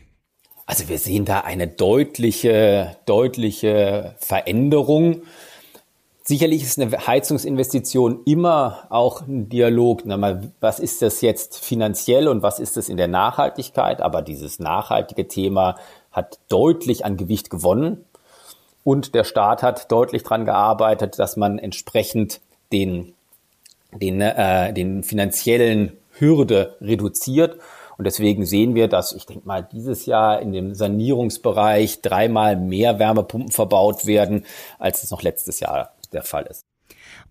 Also 0.67 0.89
wir 0.89 0.99
sehen 0.99 1.25
da 1.25 1.41
eine 1.41 1.67
deutliche, 1.67 2.97
deutliche 3.07 4.15
Veränderung. 4.19 5.23
Sicherlich 6.25 6.63
ist 6.63 6.81
eine 6.81 7.07
Heizungsinvestition 7.07 8.21
immer 8.27 8.87
auch 8.91 9.23
ein 9.23 9.49
Dialog. 9.49 10.03
Was 10.61 10.79
ist 10.79 11.03
das 11.03 11.21
jetzt 11.21 11.59
finanziell 11.59 12.29
und 12.29 12.43
was 12.43 12.61
ist 12.61 12.77
das 12.77 12.89
in 12.89 12.97
der 12.97 13.09
Nachhaltigkeit? 13.09 14.01
Aber 14.01 14.23
dieses 14.23 14.61
nachhaltige 14.61 15.27
Thema 15.27 15.75
hat 16.13 16.39
deutlich 16.49 17.05
an 17.05 17.17
Gewicht 17.17 17.51
gewonnen. 17.51 18.05
Und 18.85 19.15
der 19.15 19.25
Staat 19.25 19.63
hat 19.63 19.91
deutlich 19.93 20.23
daran 20.23 20.45
gearbeitet, 20.45 21.19
dass 21.19 21.37
man 21.37 21.59
entsprechend 21.59 22.41
den, 22.73 23.15
den, 23.93 24.21
äh, 24.21 24.73
den 24.73 25.03
finanziellen 25.03 25.97
Hürde 26.19 26.77
reduziert. 26.81 27.59
Und 27.99 28.07
deswegen 28.07 28.47
sehen 28.47 28.75
wir, 28.75 28.89
dass 28.89 29.13
ich 29.13 29.27
denke 29.27 29.47
mal 29.47 29.63
dieses 29.71 30.07
Jahr 30.07 30.41
in 30.41 30.53
dem 30.53 30.75
Sanierungsbereich 30.75 32.01
dreimal 32.01 32.57
mehr 32.57 32.99
Wärmepumpen 32.99 33.53
verbaut 33.53 34.07
werden, 34.07 34.45
als 34.79 35.03
es 35.03 35.11
noch 35.11 35.23
letztes 35.23 35.61
Jahr 35.61 35.93
der 36.13 36.23
Fall 36.23 36.47
ist. 36.47 36.65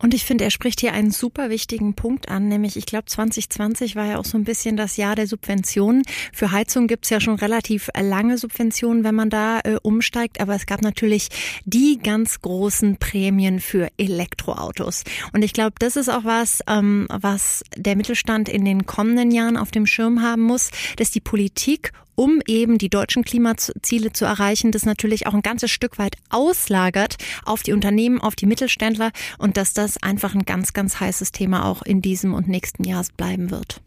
Und 0.01 0.13
ich 0.13 0.25
finde, 0.25 0.44
er 0.44 0.51
spricht 0.51 0.80
hier 0.80 0.94
einen 0.94 1.12
super 1.12 1.50
wichtigen 1.50 1.94
Punkt 1.94 2.30
an, 2.30 2.48
nämlich 2.48 2.75
ich 2.75 2.86
glaube 2.86 3.06
2020 3.06 3.95
war 3.95 4.06
ja 4.06 4.18
auch 4.18 4.25
so 4.25 4.38
ein 4.38 4.44
bisschen 4.44 4.77
das 4.77 4.98
Jahr 4.98 5.15
der 5.15 5.27
Subventionen. 5.27 6.03
Für 6.33 6.51
Heizung 6.51 6.88
gibt's 6.88 7.09
ja 7.09 7.19
schon 7.19 7.36
relativ 7.36 7.89
lange 8.00 8.38
Subventionen, 8.38 9.03
wenn 9.03 9.15
man 9.15 9.30
da 9.30 9.59
äh, 9.59 9.77
umsteigt, 9.81 10.42
aber 10.42 10.56
es 10.56 10.65
gab 10.65 10.81
natürlich 10.81 11.30
die 11.65 12.00
ganz 12.01 12.42
großen 12.42 12.98
Prämien 12.98 13.59
für 13.59 13.89
Elektroautos. 13.98 15.03
Und 15.33 15.44
ich 15.44 15.53
glaube, 15.53 15.75
das 15.80 15.95
ist 15.95 16.09
auch 16.09 16.24
was, 16.24 16.62
ähm, 16.68 17.07
was 17.09 17.64
der 17.76 17.95
Mittelstand 17.95 18.49
in 18.49 18.66
den 18.66 18.85
kommenden 18.85 19.31
Jahren 19.31 19.57
auf 19.57 19.71
dem 19.71 19.85
Schirm 19.85 20.21
haben 20.21 20.42
muss, 20.42 20.71
dass 20.97 21.11
die 21.11 21.21
Politik 21.21 21.92
um 22.15 22.41
eben 22.47 22.77
die 22.77 22.89
deutschen 22.89 23.23
Klimaziele 23.23 24.11
zu 24.13 24.25
erreichen, 24.25 24.71
das 24.71 24.85
natürlich 24.85 25.27
auch 25.27 25.33
ein 25.33 25.41
ganzes 25.41 25.71
Stück 25.71 25.97
weit 25.97 26.18
auslagert 26.30 27.18
auf 27.45 27.63
die 27.63 27.73
Unternehmen, 27.73 28.19
auf 28.19 28.35
die 28.35 28.45
Mittelständler 28.45 29.11
und 29.37 29.57
dass 29.57 29.73
das 29.73 30.01
einfach 30.01 30.33
ein 30.35 30.45
ganz, 30.45 30.73
ganz 30.73 30.99
heißes 30.99 31.31
Thema 31.31 31.65
auch 31.65 31.81
in 31.81 32.01
diesem 32.01 32.33
und 32.33 32.47
nächsten 32.47 32.83
Jahr 32.83 33.01
bleiben 33.18 33.51
wird. 33.51 33.81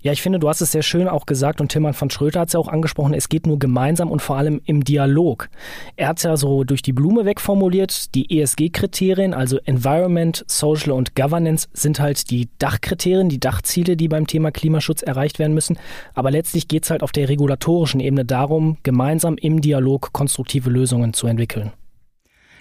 Ja, 0.00 0.12
ich 0.12 0.22
finde, 0.22 0.38
du 0.38 0.48
hast 0.48 0.60
es 0.60 0.70
sehr 0.70 0.82
schön 0.82 1.08
auch 1.08 1.26
gesagt 1.26 1.60
und 1.60 1.72
Tilman 1.72 1.92
von 1.92 2.08
Schröter 2.08 2.40
hat 2.40 2.48
es 2.48 2.54
ja 2.54 2.60
auch 2.60 2.68
angesprochen, 2.68 3.14
es 3.14 3.28
geht 3.28 3.48
nur 3.48 3.58
gemeinsam 3.58 4.12
und 4.12 4.22
vor 4.22 4.36
allem 4.36 4.60
im 4.64 4.84
Dialog. 4.84 5.48
Er 5.96 6.06
hat 6.06 6.18
es 6.18 6.22
ja 6.22 6.36
so 6.36 6.62
durch 6.62 6.82
die 6.82 6.92
Blume 6.92 7.24
wegformuliert, 7.24 8.14
die 8.14 8.40
ESG-Kriterien, 8.40 9.34
also 9.34 9.58
Environment, 9.64 10.44
Social 10.46 10.92
und 10.92 11.16
Governance 11.16 11.68
sind 11.72 11.98
halt 11.98 12.30
die 12.30 12.48
Dachkriterien, 12.58 13.28
die 13.28 13.40
Dachziele, 13.40 13.96
die 13.96 14.06
beim 14.06 14.28
Thema 14.28 14.52
Klimaschutz 14.52 15.02
erreicht 15.02 15.40
werden 15.40 15.54
müssen. 15.54 15.78
Aber 16.14 16.30
letztlich 16.30 16.68
geht 16.68 16.84
es 16.84 16.90
halt 16.90 17.02
auf 17.02 17.10
der 17.10 17.28
regulatorischen 17.28 17.98
Ebene 17.98 18.24
darum, 18.24 18.78
gemeinsam 18.84 19.36
im 19.36 19.60
Dialog 19.60 20.12
konstruktive 20.12 20.70
Lösungen 20.70 21.12
zu 21.12 21.26
entwickeln. 21.26 21.72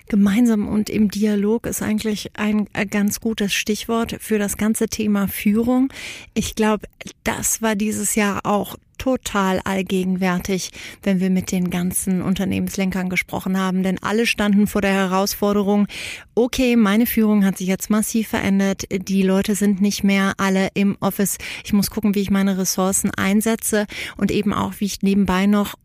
Gemeinsam 0.07 0.67
und 0.67 0.89
im 0.89 1.09
Dialog 1.09 1.65
ist 1.65 1.81
eigentlich 1.81 2.31
ein 2.35 2.67
äh, 2.73 2.85
ganz 2.85 3.19
gutes 3.19 3.53
Stichwort 3.53 4.17
für 4.19 4.39
das 4.39 4.57
ganze 4.57 4.87
Thema 4.87 5.27
Führung. 5.27 5.91
Ich 6.33 6.55
glaube, 6.55 6.87
das 7.23 7.61
war 7.61 7.75
dieses 7.75 8.15
Jahr 8.15 8.45
auch 8.45 8.77
total 8.97 9.61
allgegenwärtig, 9.63 10.71
wenn 11.03 11.19
wir 11.19 11.29
mit 11.29 11.51
den 11.51 11.69
ganzen 11.69 12.21
Unternehmenslenkern 12.21 13.09
gesprochen 13.09 13.57
haben. 13.57 13.83
Denn 13.83 14.01
alle 14.01 14.25
standen 14.25 14.67
vor 14.67 14.81
der 14.81 14.93
Herausforderung, 14.93 15.87
okay, 16.35 16.75
meine 16.75 17.05
Führung 17.05 17.45
hat 17.45 17.57
sich 17.57 17.67
jetzt 17.67 17.89
massiv 17.89 18.29
verändert. 18.29 18.83
Die 18.91 19.23
Leute 19.23 19.55
sind 19.55 19.81
nicht 19.81 20.03
mehr 20.03 20.33
alle 20.37 20.69
im 20.73 20.97
Office. 20.99 21.37
Ich 21.63 21.73
muss 21.73 21.91
gucken, 21.91 22.15
wie 22.15 22.21
ich 22.21 22.31
meine 22.31 22.57
Ressourcen 22.57 23.11
einsetze 23.11 23.85
und 24.17 24.31
eben 24.31 24.53
auch, 24.53 24.73
wie 24.79 24.85
ich 24.85 25.01
nebenbei 25.01 25.45
noch 25.45 25.75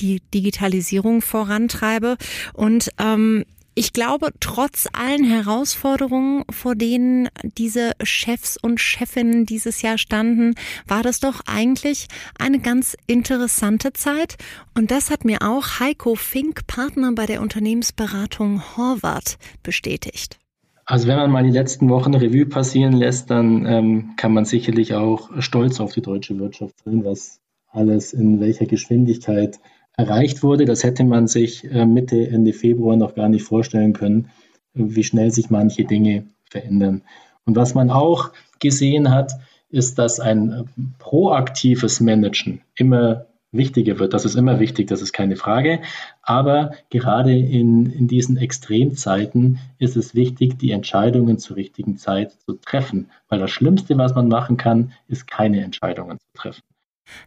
die 0.00 0.20
Digitalisierung 0.34 1.22
vorantreibe. 1.22 2.16
Und 2.54 2.90
ähm, 2.98 3.44
ich 3.74 3.92
glaube, 3.92 4.30
trotz 4.40 4.86
allen 4.92 5.24
Herausforderungen, 5.24 6.44
vor 6.50 6.74
denen 6.74 7.28
diese 7.56 7.92
Chefs 8.02 8.56
und 8.56 8.80
Chefinnen 8.80 9.46
dieses 9.46 9.82
Jahr 9.82 9.98
standen, 9.98 10.54
war 10.86 11.02
das 11.02 11.20
doch 11.20 11.40
eigentlich 11.46 12.08
eine 12.38 12.58
ganz 12.58 12.96
interessante 13.06 13.92
Zeit. 13.92 14.36
Und 14.76 14.90
das 14.90 15.10
hat 15.10 15.24
mir 15.24 15.42
auch 15.42 15.80
Heiko 15.80 16.14
Fink, 16.14 16.66
Partner 16.66 17.12
bei 17.14 17.26
der 17.26 17.40
Unternehmensberatung 17.40 18.62
Horvath, 18.76 19.38
bestätigt. 19.62 20.38
Also 20.84 21.08
wenn 21.08 21.16
man 21.16 21.30
mal 21.30 21.44
die 21.44 21.50
letzten 21.50 21.88
Wochen 21.88 22.14
Revue 22.14 22.46
passieren 22.46 22.92
lässt, 22.92 23.30
dann 23.30 23.64
ähm, 23.66 24.14
kann 24.16 24.34
man 24.34 24.44
sicherlich 24.44 24.94
auch 24.94 25.30
stolz 25.38 25.80
auf 25.80 25.92
die 25.92 26.02
deutsche 26.02 26.38
Wirtschaft 26.38 26.74
sein, 26.84 27.04
was 27.04 27.40
alles 27.70 28.12
in 28.12 28.40
welcher 28.40 28.66
Geschwindigkeit 28.66 29.58
erreicht 29.96 30.42
wurde. 30.42 30.64
Das 30.64 30.84
hätte 30.84 31.04
man 31.04 31.26
sich 31.26 31.64
äh, 31.70 31.86
Mitte, 31.86 32.28
Ende 32.28 32.52
Februar 32.52 32.96
noch 32.96 33.14
gar 33.14 33.28
nicht 33.28 33.44
vorstellen 33.44 33.92
können, 33.92 34.30
wie 34.74 35.04
schnell 35.04 35.30
sich 35.30 35.50
manche 35.50 35.84
Dinge 35.84 36.24
verändern. 36.50 37.02
Und 37.44 37.56
was 37.56 37.74
man 37.74 37.90
auch 37.90 38.30
gesehen 38.60 39.10
hat, 39.10 39.32
ist, 39.68 39.98
dass 39.98 40.20
ein 40.20 40.52
äh, 40.52 40.64
proaktives 40.98 42.00
Managen 42.00 42.62
immer 42.74 43.26
wichtiger 43.52 43.98
wird. 43.98 44.14
Das 44.14 44.24
ist 44.24 44.34
immer 44.34 44.60
wichtig, 44.60 44.88
das 44.88 45.02
ist 45.02 45.12
keine 45.12 45.36
Frage. 45.36 45.80
Aber 46.22 46.72
gerade 46.90 47.36
in, 47.36 47.86
in 47.86 48.08
diesen 48.08 48.38
Extremzeiten 48.38 49.58
ist 49.78 49.96
es 49.96 50.14
wichtig, 50.14 50.58
die 50.58 50.70
Entscheidungen 50.70 51.38
zur 51.38 51.56
richtigen 51.56 51.98
Zeit 51.98 52.32
zu 52.32 52.54
treffen. 52.54 53.10
Weil 53.28 53.40
das 53.40 53.50
Schlimmste, 53.50 53.98
was 53.98 54.14
man 54.14 54.28
machen 54.28 54.56
kann, 54.56 54.92
ist 55.06 55.26
keine 55.26 55.62
Entscheidungen 55.62 56.18
zu 56.18 56.26
treffen. 56.34 56.62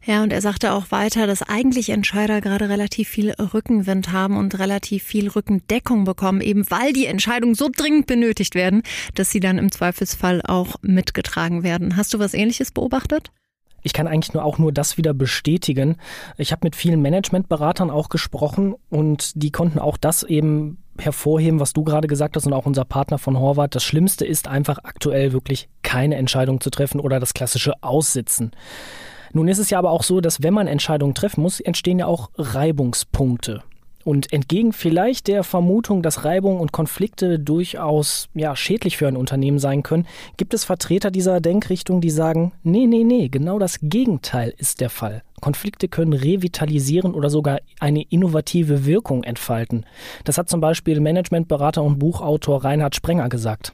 Ja, 0.03 0.23
und 0.23 0.31
er 0.31 0.41
sagte 0.41 0.73
auch 0.73 0.91
weiter, 0.91 1.27
dass 1.27 1.41
eigentlich 1.41 1.89
Entscheider 1.89 2.41
gerade 2.41 2.69
relativ 2.69 3.09
viel 3.09 3.31
Rückenwind 3.31 4.11
haben 4.11 4.37
und 4.37 4.59
relativ 4.59 5.03
viel 5.03 5.29
Rückendeckung 5.29 6.03
bekommen, 6.03 6.41
eben 6.41 6.69
weil 6.69 6.93
die 6.93 7.05
Entscheidungen 7.05 7.55
so 7.55 7.69
dringend 7.75 8.07
benötigt 8.07 8.55
werden, 8.55 8.83
dass 9.15 9.31
sie 9.31 9.39
dann 9.39 9.57
im 9.57 9.71
Zweifelsfall 9.71 10.41
auch 10.43 10.75
mitgetragen 10.81 11.63
werden. 11.63 11.97
Hast 11.97 12.13
du 12.13 12.19
was 12.19 12.33
Ähnliches 12.33 12.71
beobachtet? 12.71 13.31
Ich 13.85 13.93
kann 13.93 14.07
eigentlich 14.07 14.33
nur 14.33 14.43
auch 14.43 14.57
nur 14.57 14.71
das 14.71 14.97
wieder 14.97 15.13
bestätigen. 15.13 15.97
Ich 16.37 16.51
habe 16.51 16.61
mit 16.63 16.75
vielen 16.75 17.03
Managementberatern 17.03 17.91
auch 17.91 18.09
gesprochen 18.09 18.73
und 18.89 19.31
die 19.35 19.51
konnten 19.51 19.77
auch 19.77 19.97
das 19.97 20.23
eben 20.23 20.79
hervorheben, 20.97 21.59
was 21.59 21.73
du 21.73 21.83
gerade 21.83 22.07
gesagt 22.07 22.35
hast 22.35 22.47
und 22.47 22.53
auch 22.53 22.65
unser 22.65 22.83
Partner 22.83 23.19
von 23.19 23.37
Horvath. 23.37 23.75
Das 23.75 23.83
Schlimmste 23.83 24.25
ist 24.25 24.47
einfach 24.47 24.79
aktuell 24.83 25.33
wirklich 25.33 25.69
keine 25.83 26.15
Entscheidung 26.15 26.61
zu 26.61 26.71
treffen 26.71 26.99
oder 26.99 27.19
das 27.19 27.35
klassische 27.35 27.73
Aussitzen. 27.83 28.51
Nun 29.35 29.49
ist 29.49 29.59
es 29.59 29.69
ja 29.69 29.79
aber 29.79 29.91
auch 29.91 30.03
so, 30.03 30.21
dass 30.21 30.43
wenn 30.43 30.53
man 30.53 30.65
Entscheidungen 30.65 31.13
treffen 31.13 31.41
muss, 31.41 31.59
entstehen 31.59 31.99
ja 31.99 32.05
auch 32.05 32.29
Reibungspunkte. 32.37 33.63
Und 34.05 34.31
entgegen 34.31 34.71
vielleicht 34.71 35.27
der 35.27 35.43
Vermutung, 35.43 36.01
dass 36.01 36.23
Reibung 36.23 36.61
und 36.61 36.71
Konflikte 36.71 37.37
durchaus 37.37 38.29
ja, 38.33 38.55
schädlich 38.55 38.95
für 38.95 39.09
ein 39.09 39.17
Unternehmen 39.17 39.59
sein 39.59 39.83
können, 39.83 40.07
gibt 40.37 40.53
es 40.53 40.63
Vertreter 40.63 41.11
dieser 41.11 41.41
Denkrichtung, 41.41 41.99
die 41.99 42.11
sagen, 42.11 42.53
nee, 42.63 42.85
nee, 42.85 43.03
nee, 43.03 43.27
genau 43.27 43.59
das 43.59 43.79
Gegenteil 43.81 44.53
ist 44.57 44.79
der 44.79 44.89
Fall. 44.89 45.21
Konflikte 45.41 45.89
können 45.89 46.13
revitalisieren 46.13 47.13
oder 47.13 47.29
sogar 47.29 47.59
eine 47.81 48.03
innovative 48.03 48.85
Wirkung 48.85 49.25
entfalten. 49.25 49.85
Das 50.23 50.37
hat 50.37 50.47
zum 50.47 50.61
Beispiel 50.61 51.01
Managementberater 51.01 51.83
und 51.83 51.99
Buchautor 51.99 52.63
Reinhard 52.63 52.95
Sprenger 52.95 53.27
gesagt. 53.27 53.73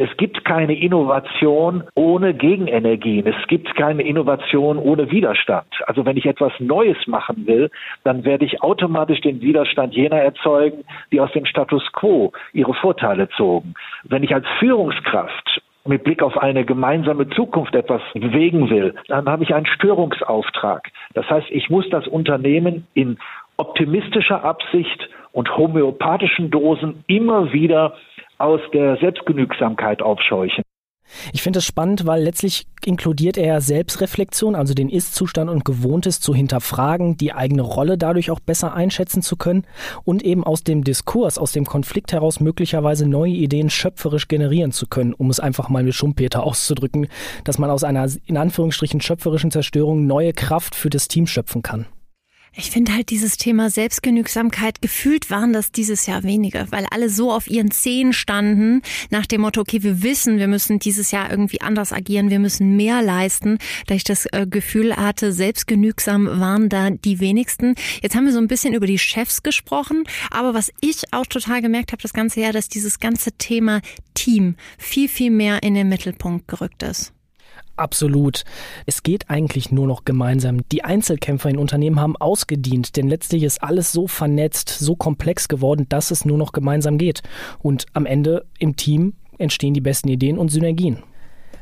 Es 0.00 0.08
gibt 0.16 0.46
keine 0.46 0.72
Innovation 0.72 1.84
ohne 1.94 2.32
Gegenenergien. 2.32 3.26
Es 3.26 3.46
gibt 3.48 3.76
keine 3.76 4.02
Innovation 4.02 4.78
ohne 4.78 5.10
Widerstand. 5.10 5.66
Also 5.86 6.06
wenn 6.06 6.16
ich 6.16 6.24
etwas 6.24 6.54
Neues 6.58 6.96
machen 7.06 7.46
will, 7.46 7.70
dann 8.02 8.24
werde 8.24 8.46
ich 8.46 8.62
automatisch 8.62 9.20
den 9.20 9.42
Widerstand 9.42 9.94
jener 9.94 10.16
erzeugen, 10.16 10.84
die 11.12 11.20
aus 11.20 11.30
dem 11.32 11.44
Status 11.44 11.82
quo 11.92 12.32
ihre 12.54 12.72
Vorteile 12.72 13.28
zogen. 13.36 13.74
Wenn 14.04 14.22
ich 14.22 14.32
als 14.32 14.46
Führungskraft 14.58 15.60
mit 15.84 16.02
Blick 16.02 16.22
auf 16.22 16.38
eine 16.38 16.64
gemeinsame 16.64 17.28
Zukunft 17.28 17.74
etwas 17.74 18.00
bewegen 18.14 18.70
will, 18.70 18.94
dann 19.08 19.28
habe 19.28 19.44
ich 19.44 19.54
einen 19.54 19.66
Störungsauftrag. 19.66 20.88
Das 21.12 21.28
heißt, 21.28 21.48
ich 21.50 21.68
muss 21.68 21.86
das 21.90 22.06
Unternehmen 22.08 22.86
in 22.94 23.18
optimistischer 23.58 24.44
Absicht 24.44 25.10
und 25.32 25.56
homöopathischen 25.56 26.50
Dosen 26.50 27.04
immer 27.06 27.52
wieder 27.52 27.94
aus 28.40 28.60
der 28.72 28.96
Selbstgenügsamkeit 28.96 30.02
aufscheuchen. 30.02 30.64
Ich 31.32 31.42
finde 31.42 31.58
es 31.58 31.64
spannend, 31.64 32.06
weil 32.06 32.22
letztlich 32.22 32.66
inkludiert 32.84 33.36
er 33.36 33.60
Selbstreflexion, 33.60 34.54
also 34.54 34.74
den 34.74 34.88
Ist-Zustand 34.88 35.50
und 35.50 35.64
Gewohntes 35.64 36.20
zu 36.20 36.34
hinterfragen, 36.34 37.16
die 37.16 37.32
eigene 37.32 37.62
Rolle 37.62 37.98
dadurch 37.98 38.30
auch 38.30 38.40
besser 38.40 38.74
einschätzen 38.74 39.20
zu 39.20 39.36
können 39.36 39.64
und 40.04 40.22
eben 40.22 40.44
aus 40.44 40.62
dem 40.62 40.84
Diskurs, 40.84 41.36
aus 41.36 41.52
dem 41.52 41.66
Konflikt 41.66 42.12
heraus 42.12 42.40
möglicherweise 42.40 43.08
neue 43.08 43.32
Ideen 43.32 43.70
schöpferisch 43.70 44.28
generieren 44.28 44.72
zu 44.72 44.86
können, 44.86 45.12
um 45.12 45.30
es 45.30 45.40
einfach 45.40 45.68
mal 45.68 45.82
mit 45.82 45.94
Schumpeter 45.94 46.44
auszudrücken, 46.44 47.08
dass 47.44 47.58
man 47.58 47.70
aus 47.70 47.84
einer 47.84 48.08
in 48.26 48.36
Anführungsstrichen 48.36 49.00
schöpferischen 49.00 49.50
Zerstörung 49.50 50.06
neue 50.06 50.32
Kraft 50.32 50.74
für 50.74 50.90
das 50.90 51.08
Team 51.08 51.26
schöpfen 51.26 51.62
kann. 51.62 51.86
Ich 52.52 52.72
finde 52.72 52.92
halt 52.94 53.10
dieses 53.10 53.36
Thema 53.36 53.70
Selbstgenügsamkeit, 53.70 54.82
gefühlt 54.82 55.30
waren 55.30 55.52
das 55.52 55.70
dieses 55.70 56.06
Jahr 56.06 56.24
weniger, 56.24 56.66
weil 56.72 56.84
alle 56.90 57.08
so 57.08 57.32
auf 57.32 57.48
ihren 57.48 57.70
Zehen 57.70 58.12
standen, 58.12 58.82
nach 59.08 59.26
dem 59.26 59.42
Motto, 59.42 59.60
okay, 59.60 59.84
wir 59.84 60.02
wissen, 60.02 60.38
wir 60.38 60.48
müssen 60.48 60.80
dieses 60.80 61.12
Jahr 61.12 61.30
irgendwie 61.30 61.60
anders 61.60 61.92
agieren, 61.92 62.28
wir 62.28 62.40
müssen 62.40 62.76
mehr 62.76 63.02
leisten, 63.02 63.58
da 63.86 63.94
ich 63.94 64.02
das 64.02 64.26
äh, 64.26 64.48
Gefühl 64.50 64.96
hatte, 64.96 65.32
selbstgenügsam 65.32 66.26
waren 66.40 66.68
da 66.68 66.90
die 66.90 67.20
wenigsten. 67.20 67.76
Jetzt 68.02 68.16
haben 68.16 68.24
wir 68.24 68.32
so 68.32 68.40
ein 68.40 68.48
bisschen 68.48 68.74
über 68.74 68.86
die 68.86 68.98
Chefs 68.98 69.44
gesprochen, 69.44 70.02
aber 70.32 70.52
was 70.52 70.72
ich 70.80 71.12
auch 71.12 71.26
total 71.26 71.62
gemerkt 71.62 71.92
habe 71.92 72.02
das 72.02 72.12
ganze 72.12 72.40
Jahr, 72.40 72.52
dass 72.52 72.68
dieses 72.68 72.98
ganze 72.98 73.30
Thema 73.30 73.80
Team 74.14 74.56
viel, 74.76 75.08
viel 75.08 75.30
mehr 75.30 75.62
in 75.62 75.74
den 75.74 75.88
Mittelpunkt 75.88 76.48
gerückt 76.48 76.82
ist. 76.82 77.12
Absolut. 77.80 78.44
Es 78.84 79.02
geht 79.02 79.30
eigentlich 79.30 79.72
nur 79.72 79.86
noch 79.86 80.04
gemeinsam. 80.04 80.58
Die 80.70 80.84
Einzelkämpfer 80.84 81.48
in 81.48 81.56
Unternehmen 81.56 81.98
haben 81.98 82.14
ausgedient, 82.14 82.94
denn 82.96 83.08
letztlich 83.08 83.42
ist 83.42 83.62
alles 83.62 83.90
so 83.90 84.06
vernetzt, 84.06 84.68
so 84.68 84.96
komplex 84.96 85.48
geworden, 85.48 85.86
dass 85.88 86.10
es 86.10 86.26
nur 86.26 86.36
noch 86.36 86.52
gemeinsam 86.52 86.98
geht. 86.98 87.22
Und 87.58 87.86
am 87.94 88.04
Ende 88.04 88.44
im 88.58 88.76
Team 88.76 89.14
entstehen 89.38 89.72
die 89.72 89.80
besten 89.80 90.08
Ideen 90.08 90.36
und 90.36 90.50
Synergien. 90.50 90.98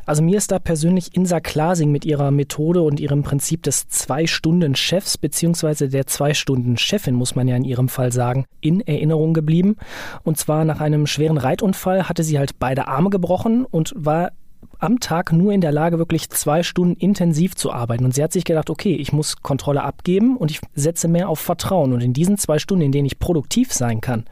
Also 0.06 0.22
mir 0.22 0.38
ist 0.38 0.50
da 0.50 0.58
persönlich 0.58 1.14
Insa 1.14 1.38
Klasing 1.38 1.92
mit 1.92 2.04
ihrer 2.04 2.32
Methode 2.32 2.82
und 2.82 2.98
ihrem 2.98 3.22
Prinzip 3.22 3.62
des 3.62 3.86
Zwei-Stunden-Chefs 3.86 5.18
beziehungsweise 5.18 5.88
der 5.88 6.08
Zwei-Stunden-Chefin, 6.08 7.14
muss 7.14 7.36
man 7.36 7.46
ja 7.46 7.54
in 7.54 7.64
ihrem 7.64 7.88
Fall 7.88 8.10
sagen, 8.10 8.44
in 8.60 8.80
Erinnerung 8.80 9.34
geblieben. 9.34 9.76
Und 10.24 10.36
zwar 10.36 10.64
nach 10.64 10.80
einem 10.80 11.06
schweren 11.06 11.38
Reitunfall 11.38 12.08
hatte 12.08 12.24
sie 12.24 12.38
halt 12.38 12.58
beide 12.58 12.88
Arme 12.88 13.10
gebrochen 13.10 13.64
und 13.64 13.92
war 13.94 14.32
am 14.78 15.00
Tag 15.00 15.32
nur 15.32 15.52
in 15.52 15.60
der 15.60 15.72
Lage, 15.72 15.98
wirklich 15.98 16.30
zwei 16.30 16.62
Stunden 16.62 16.94
intensiv 16.94 17.54
zu 17.56 17.72
arbeiten. 17.72 18.04
Und 18.04 18.14
sie 18.14 18.22
hat 18.22 18.32
sich 18.32 18.44
gedacht, 18.44 18.70
okay, 18.70 18.94
ich 18.94 19.12
muss 19.12 19.42
Kontrolle 19.42 19.82
abgeben 19.82 20.36
und 20.36 20.50
ich 20.50 20.60
setze 20.74 21.08
mehr 21.08 21.28
auf 21.28 21.40
Vertrauen. 21.40 21.92
Und 21.92 22.00
in 22.00 22.12
diesen 22.12 22.38
zwei 22.38 22.58
Stunden, 22.58 22.84
in 22.84 22.92
denen 22.92 23.06
ich 23.06 23.18
produktiv 23.18 23.72
sein 23.72 24.00
kann, 24.00 24.24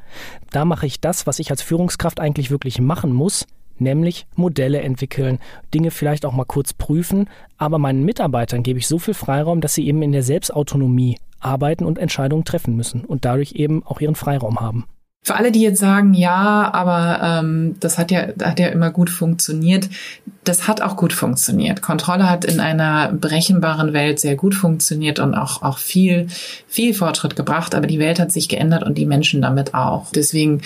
da 0.50 0.64
mache 0.64 0.86
ich 0.86 1.00
das, 1.00 1.26
was 1.26 1.38
ich 1.38 1.50
als 1.50 1.62
Führungskraft 1.62 2.20
eigentlich 2.20 2.50
wirklich 2.50 2.80
machen 2.80 3.12
muss, 3.12 3.46
nämlich 3.78 4.26
Modelle 4.36 4.80
entwickeln, 4.80 5.38
Dinge 5.74 5.90
vielleicht 5.90 6.24
auch 6.24 6.32
mal 6.32 6.44
kurz 6.44 6.72
prüfen, 6.72 7.28
aber 7.58 7.78
meinen 7.78 8.04
Mitarbeitern 8.04 8.62
gebe 8.62 8.78
ich 8.78 8.86
so 8.86 8.98
viel 8.98 9.14
Freiraum, 9.14 9.60
dass 9.60 9.74
sie 9.74 9.86
eben 9.86 10.02
in 10.02 10.12
der 10.12 10.22
Selbstautonomie 10.22 11.18
arbeiten 11.40 11.84
und 11.84 11.98
Entscheidungen 11.98 12.44
treffen 12.44 12.76
müssen 12.76 13.04
und 13.04 13.24
dadurch 13.24 13.52
eben 13.52 13.84
auch 13.84 14.00
ihren 14.00 14.14
Freiraum 14.14 14.60
haben. 14.60 14.86
Für 15.26 15.34
alle, 15.34 15.50
die 15.50 15.60
jetzt 15.60 15.80
sagen, 15.80 16.14
ja, 16.14 16.72
aber 16.72 17.20
ähm, 17.20 17.74
das 17.80 17.98
hat 17.98 18.12
ja, 18.12 18.28
hat 18.44 18.60
ja 18.60 18.68
immer 18.68 18.92
gut 18.92 19.10
funktioniert, 19.10 19.88
das 20.44 20.68
hat 20.68 20.80
auch 20.80 20.94
gut 20.94 21.12
funktioniert. 21.12 21.82
Kontrolle 21.82 22.30
hat 22.30 22.44
in 22.44 22.60
einer 22.60 23.12
berechenbaren 23.12 23.92
Welt 23.92 24.20
sehr 24.20 24.36
gut 24.36 24.54
funktioniert 24.54 25.18
und 25.18 25.34
auch, 25.34 25.62
auch 25.62 25.78
viel, 25.78 26.28
viel 26.68 26.94
Fortschritt 26.94 27.34
gebracht, 27.34 27.74
aber 27.74 27.88
die 27.88 27.98
Welt 27.98 28.20
hat 28.20 28.30
sich 28.30 28.48
geändert 28.48 28.84
und 28.84 28.98
die 28.98 29.04
Menschen 29.04 29.42
damit 29.42 29.74
auch. 29.74 30.12
Deswegen 30.14 30.60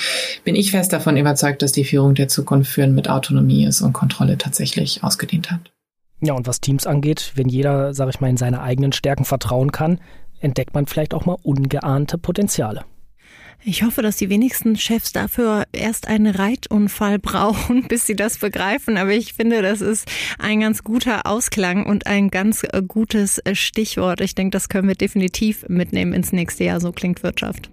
bin 0.45 0.55
ich 0.55 0.73
fest 0.73 0.93
davon 0.93 1.17
überzeugt, 1.17 1.63
dass 1.63 1.73
die 1.73 1.87
Führung 1.87 2.15
der 2.15 2.29
Zukunft 2.29 2.71
führen 2.71 2.95
mit 2.95 3.09
Autonomie 3.09 3.65
ist 3.65 3.81
und 3.81 3.95
Kontrolle 3.95 4.37
tatsächlich 4.37 5.03
ausgedient 5.03 5.51
hat. 5.51 5.73
Ja, 6.21 6.35
und 6.35 6.47
was 6.47 6.61
Teams 6.61 6.87
angeht, 6.87 7.33
wenn 7.35 7.49
jeder, 7.49 7.95
sage 7.95 8.11
ich 8.11 8.21
mal, 8.21 8.29
in 8.29 8.37
seine 8.37 8.61
eigenen 8.61 8.93
Stärken 8.93 9.25
vertrauen 9.25 9.73
kann, 9.73 10.01
entdeckt 10.39 10.75
man 10.75 10.85
vielleicht 10.85 11.15
auch 11.15 11.25
mal 11.25 11.39
ungeahnte 11.43 12.19
Potenziale. 12.19 12.85
Ich 13.63 13.83
hoffe, 13.83 14.01
dass 14.01 14.17
die 14.17 14.31
wenigsten 14.31 14.77
Chefs 14.77 15.13
dafür 15.13 15.65
erst 15.73 16.09
einen 16.09 16.35
Reitunfall 16.35 17.19
brauchen, 17.21 17.89
bis 17.89 18.07
sie 18.07 18.17
das 18.17 18.39
begreifen. 18.39 18.97
Aber 18.97 19.11
ich 19.11 19.35
finde, 19.35 19.61
das 19.63 19.81
ist 19.81 20.11
ein 20.39 20.61
ganz 20.61 20.83
guter 20.83 21.27
Ausklang 21.27 21.85
und 21.85 22.07
ein 22.07 22.31
ganz 22.31 22.63
äh, 22.63 22.83
gutes 22.87 23.39
äh, 23.39 23.55
Stichwort. 23.55 24.21
Ich 24.23 24.35
denke, 24.35 24.53
das 24.53 24.69
können 24.69 24.89
wir 24.89 24.95
definitiv 24.95 25.69
mitnehmen 25.69 26.15
ins 26.15 26.33
nächste 26.33 26.65
Jahr. 26.65 26.81
So 26.81 26.93
klingt 26.93 27.23
Wirtschaft. 27.23 27.71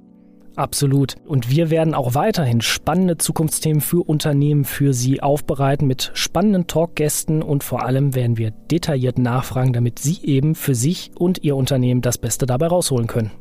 Absolut. 0.58 1.15
Und 1.25 1.51
wir 1.51 1.70
werden 1.70 1.94
auch 1.94 2.15
weiterhin 2.15 2.62
spannende 2.62 3.17
Zukunftsthemen 3.17 3.79
für 3.79 4.03
Unternehmen 4.03 4.65
für 4.65 4.91
Sie 4.91 5.22
aufbereiten 5.22 5.88
mit 5.88 6.12
spannenden 6.15 6.65
Talkgästen 6.65 7.44
und 7.44 7.63
vor 7.63 7.86
allem 7.86 8.15
werden 8.15 8.38
wir 8.38 8.50
detailliert 8.50 9.20
nachfragen, 9.20 9.72
damit 9.72 10.00
Sie 10.00 10.17
eben 10.24 10.56
für 10.56 10.74
sich 10.74 11.12
und 11.15 11.44
Ihr 11.44 11.56
Unternehmen 11.56 12.01
das 12.01 12.17
Beste 12.17 12.48
dabei 12.48 12.67
rausholen 12.67 13.06
können. 13.06 13.32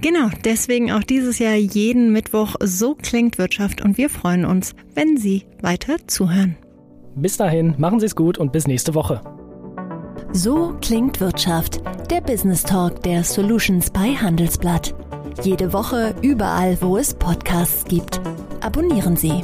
Genau, 0.00 0.30
deswegen 0.44 0.90
auch 0.92 1.02
dieses 1.02 1.38
Jahr 1.38 1.54
jeden 1.54 2.12
Mittwoch 2.12 2.56
So 2.60 2.94
klingt 2.94 3.38
Wirtschaft 3.38 3.82
und 3.82 3.98
wir 3.98 4.10
freuen 4.10 4.44
uns, 4.44 4.74
wenn 4.94 5.16
Sie 5.16 5.44
weiter 5.60 5.96
zuhören. 6.06 6.56
Bis 7.14 7.36
dahin, 7.36 7.74
machen 7.78 8.00
Sie 8.00 8.06
es 8.06 8.16
gut 8.16 8.38
und 8.38 8.52
bis 8.52 8.66
nächste 8.66 8.94
Woche. 8.94 9.20
So 10.32 10.74
klingt 10.80 11.20
Wirtschaft, 11.20 11.82
der 12.10 12.22
Business 12.22 12.62
Talk 12.62 13.02
der 13.02 13.22
Solutions 13.22 13.90
bei 13.90 14.14
Handelsblatt. 14.14 14.94
Jede 15.42 15.72
Woche 15.72 16.14
überall, 16.22 16.78
wo 16.80 16.96
es 16.96 17.12
Podcasts 17.14 17.84
gibt. 17.84 18.20
Abonnieren 18.60 19.16
Sie. 19.16 19.42